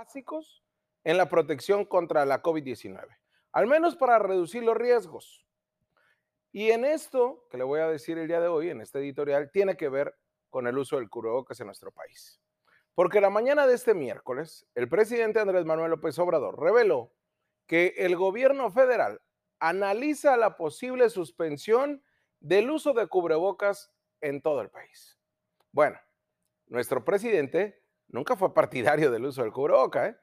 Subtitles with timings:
[0.00, 0.64] básicos
[1.04, 3.06] en la protección contra la COVID-19,
[3.52, 5.46] al menos para reducir los riesgos.
[6.52, 9.50] Y en esto que le voy a decir el día de hoy, en este editorial,
[9.52, 10.16] tiene que ver
[10.48, 12.40] con el uso del cubrebocas en nuestro país.
[12.94, 17.12] Porque la mañana de este miércoles, el presidente Andrés Manuel López Obrador reveló
[17.66, 19.20] que el gobierno federal
[19.58, 22.02] analiza la posible suspensión
[22.40, 23.92] del uso de cubrebocas
[24.22, 25.20] en todo el país.
[25.72, 25.98] Bueno,
[26.68, 27.79] nuestro presidente
[28.10, 30.16] nunca fue partidario del uso del cubrebocas, ¿eh?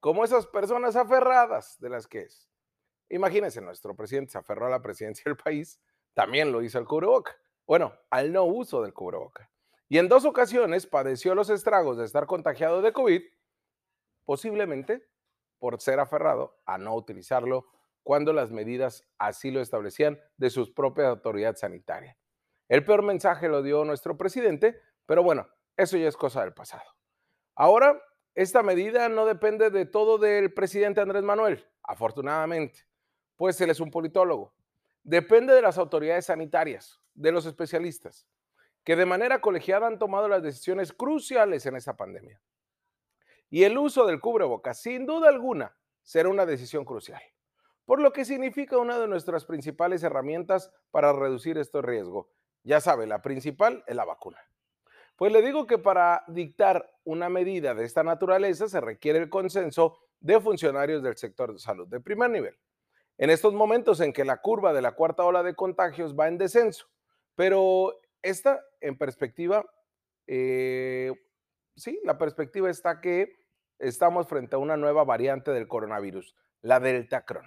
[0.00, 2.50] como esas personas aferradas de las que es.
[3.08, 5.80] Imagínense, nuestro presidente se aferró a la presidencia del país,
[6.14, 7.36] también lo hizo al cubreboca.
[7.66, 9.50] Bueno, al no uso del cubreboca.
[9.88, 13.22] Y en dos ocasiones padeció los estragos de estar contagiado de COVID,
[14.24, 15.08] posiblemente
[15.58, 17.66] por ser aferrado a no utilizarlo
[18.02, 22.16] cuando las medidas así lo establecían de sus propias autoridades sanitarias.
[22.68, 26.99] El peor mensaje lo dio nuestro presidente, pero bueno, eso ya es cosa del pasado.
[27.60, 28.02] Ahora,
[28.34, 32.86] esta medida no depende de todo del presidente Andrés Manuel, afortunadamente,
[33.36, 34.54] pues él es un politólogo.
[35.02, 38.26] Depende de las autoridades sanitarias, de los especialistas,
[38.82, 42.40] que de manera colegiada han tomado las decisiones cruciales en esta pandemia.
[43.50, 47.20] Y el uso del cubrebocas, sin duda alguna, será una decisión crucial
[47.84, 52.30] por lo que significa una de nuestras principales herramientas para reducir este riesgo.
[52.62, 54.38] Ya sabe, la principal es la vacuna.
[55.20, 59.98] Pues le digo que para dictar una medida de esta naturaleza se requiere el consenso
[60.18, 62.56] de funcionarios del sector de salud de primer nivel.
[63.18, 66.38] En estos momentos en que la curva de la cuarta ola de contagios va en
[66.38, 66.86] descenso,
[67.34, 69.70] pero esta en perspectiva,
[70.26, 71.12] eh,
[71.76, 73.36] sí, la perspectiva está que
[73.78, 77.44] estamos frente a una nueva variante del coronavirus, la Delta Cron.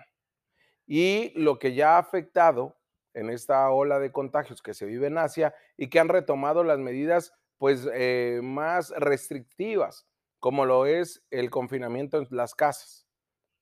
[0.86, 2.78] Y lo que ya ha afectado
[3.16, 6.78] en esta ola de contagios que se vive en Asia y que han retomado las
[6.78, 7.34] medidas
[7.64, 10.06] pues eh, más restrictivas,
[10.42, 13.08] como lo es el confinamiento en las casas,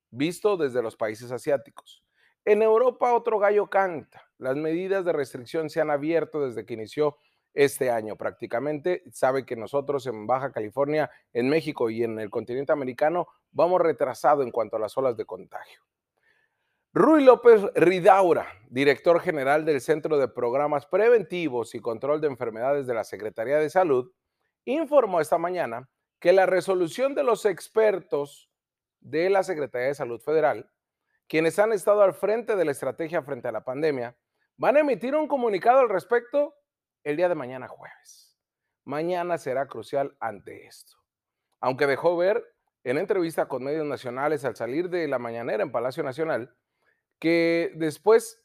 [0.10, 2.04] visto desde los países asiáticos.
[2.44, 4.24] En Europa otro gallo canta.
[4.40, 7.16] Las medidas de restricción se han abierto desde que inició
[7.54, 9.04] este año prácticamente.
[9.12, 14.42] Sabe que nosotros en Baja California, en México y en el continente americano vamos retrasado
[14.42, 15.84] en cuanto a las olas de contagio.
[16.94, 22.94] Rui López Ridaura, director general del Centro de Programas Preventivos y Control de Enfermedades de
[22.94, 24.12] la Secretaría de Salud,
[24.66, 28.52] informó esta mañana que la resolución de los expertos
[29.00, 30.70] de la Secretaría de Salud Federal,
[31.30, 34.18] quienes han estado al frente de la estrategia frente a la pandemia,
[34.58, 36.56] van a emitir un comunicado al respecto
[37.06, 38.38] el día de mañana jueves.
[38.84, 40.98] Mañana será crucial ante esto.
[41.62, 42.44] Aunque dejó ver
[42.84, 46.54] en entrevista con medios nacionales al salir de la mañanera en Palacio Nacional,
[47.22, 48.44] que después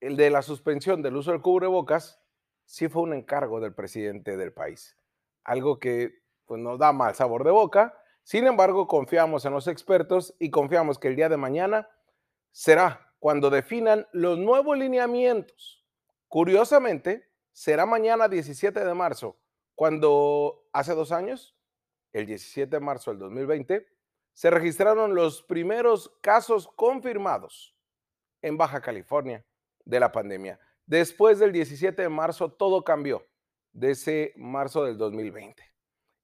[0.00, 2.20] el de la suspensión del uso del cubrebocas
[2.64, 4.98] sí fue un encargo del presidente del país,
[5.44, 7.96] algo que pues, nos da mal sabor de boca.
[8.24, 11.88] Sin embargo, confiamos en los expertos y confiamos que el día de mañana
[12.50, 15.86] será cuando definan los nuevos lineamientos.
[16.26, 19.38] Curiosamente, será mañana 17 de marzo,
[19.76, 21.56] cuando hace dos años,
[22.12, 23.86] el 17 de marzo del 2020,
[24.32, 27.73] se registraron los primeros casos confirmados
[28.44, 29.42] en Baja California
[29.86, 30.60] de la pandemia.
[30.84, 33.26] Después del 17 de marzo, todo cambió
[33.72, 35.64] de ese marzo del 2020.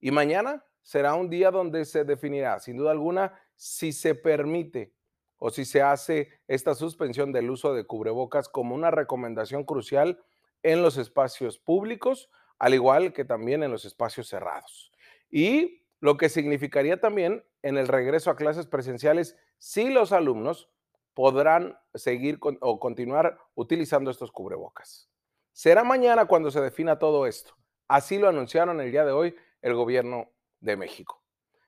[0.00, 4.92] Y mañana será un día donde se definirá, sin duda alguna, si se permite
[5.38, 10.22] o si se hace esta suspensión del uso de cubrebocas como una recomendación crucial
[10.62, 14.92] en los espacios públicos, al igual que también en los espacios cerrados.
[15.30, 20.70] Y lo que significaría también en el regreso a clases presenciales si los alumnos
[21.14, 25.10] podrán seguir o continuar utilizando estos cubrebocas.
[25.52, 27.54] Será mañana cuando se defina todo esto.
[27.88, 31.22] Así lo anunciaron el día de hoy el gobierno de México.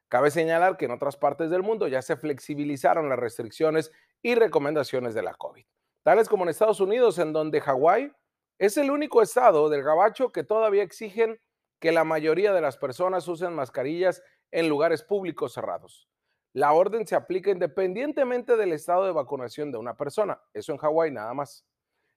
[0.08, 5.14] Cabe señalar que en otras partes del mundo ya se flexibilizaron las restricciones y recomendaciones
[5.14, 5.64] de la COVID,
[6.02, 8.12] tales como en Estados Unidos, en donde Hawái
[8.58, 11.41] es el único estado del gabacho que todavía exigen
[11.81, 16.08] que la mayoría de las personas usen mascarillas en lugares públicos cerrados.
[16.54, 20.40] La orden se aplica independientemente del estado de vacunación de una persona.
[20.52, 21.64] Eso en Hawái nada más.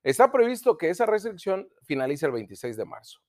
[0.03, 3.21] Está previsto que esa restricción finalice el 26 de marzo.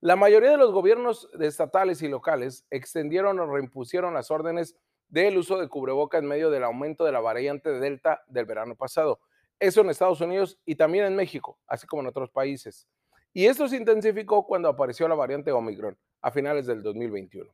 [0.00, 4.76] La mayoría de los gobiernos estatales y locales extendieron o reimpusieron las órdenes
[5.08, 9.20] del uso de cubreboca en medio del aumento de la variante Delta del verano pasado.
[9.58, 12.86] Eso en Estados Unidos y también en México, así como en otros países.
[13.32, 17.50] Y esto se intensificó cuando apareció la variante Omicron a finales del 2021.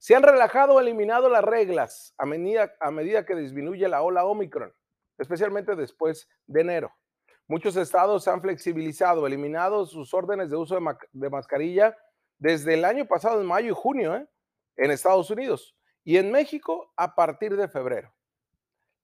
[0.00, 4.72] Se han relajado o eliminado las reglas a medida, que disminuye la ola Omicron,
[5.18, 6.90] especialmente después de enero.
[7.46, 10.80] Muchos estados han flexibilizado, eliminado sus órdenes de uso
[11.12, 11.98] de, mascarilla
[12.38, 14.26] desde el año pasado, en mayo y junio, ¿eh?
[14.78, 15.76] en Estados Unidos.
[16.02, 18.10] Y en México, a partir de febrero.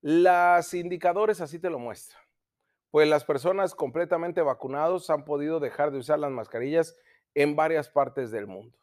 [0.01, 2.23] Los indicadores así te lo muestran.
[2.91, 6.97] Pues las personas completamente vacunados han podido dejar de usar las mascarillas
[7.35, 8.79] en varias partes del mundo.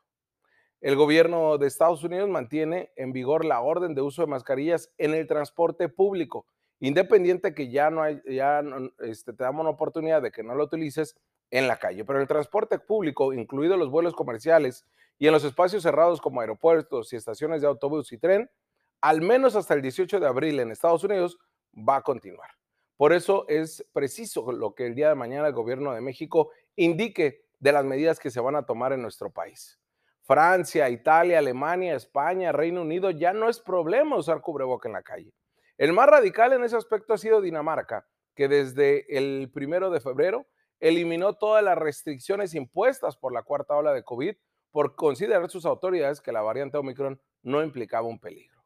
[0.83, 5.13] El gobierno de Estados Unidos mantiene en vigor la orden de uso de mascarillas en
[5.13, 6.45] el transporte público,
[6.81, 8.61] independiente que ya no hay, ya
[8.99, 11.15] este, te damos una oportunidad de que no lo utilices
[11.51, 14.85] en la calle, pero el transporte público, incluidos los vuelos comerciales
[15.17, 18.51] y en los espacios cerrados como aeropuertos y estaciones de autobús y tren,
[18.99, 21.39] al menos hasta el 18 de abril en Estados Unidos,
[21.73, 22.49] va a continuar.
[22.97, 27.45] Por eso es preciso lo que el día de mañana el gobierno de México indique
[27.61, 29.79] de las medidas que se van a tomar en nuestro país.
[30.23, 35.33] Francia, Italia, Alemania, España, Reino Unido, ya no es problema usar cubreboca en la calle.
[35.77, 40.47] El más radical en ese aspecto ha sido Dinamarca, que desde el primero de febrero
[40.79, 44.35] eliminó todas las restricciones impuestas por la cuarta ola de COVID
[44.71, 48.63] por considerar sus autoridades que la variante Omicron no implicaba un peligro.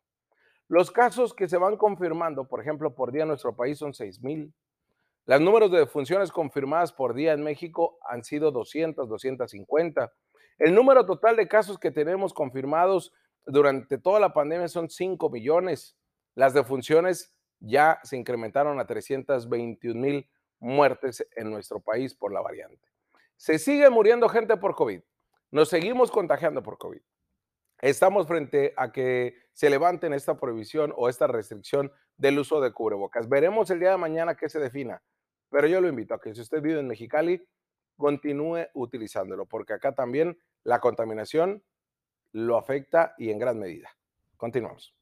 [0.67, 4.53] Los casos que se van confirmando, por ejemplo, por día en nuestro país son 6,000.
[5.25, 10.11] Los números de defunciones confirmadas por día en México han sido 200, 250.
[10.57, 13.13] El número total de casos que tenemos confirmados
[13.45, 15.97] durante toda la pandemia son 5 millones.
[16.35, 22.87] Las defunciones ya se incrementaron a 321 mil muertes en nuestro país por la variante.
[23.35, 25.01] Se sigue muriendo gente por COVID.
[25.51, 27.01] Nos seguimos contagiando por COVID.
[27.79, 33.29] Estamos frente a que se levanten esta prohibición o esta restricción del uso de cubrebocas.
[33.29, 35.03] Veremos el día de mañana qué se defina,
[35.49, 37.47] pero yo lo invito a que si usted vive en Mexicali,
[37.97, 41.63] continúe utilizándolo, porque acá también la contaminación
[42.31, 43.89] lo afecta y en gran medida.
[44.37, 44.96] Continuamos.